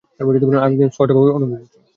[0.19, 0.29] আমি
[0.67, 1.77] একদম স্পষ্টভাবে অনুভব করছি।